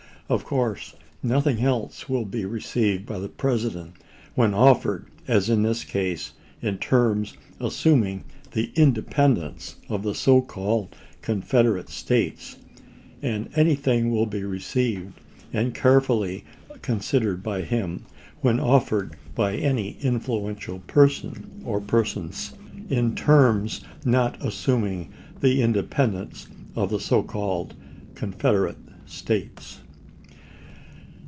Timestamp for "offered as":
4.53-5.49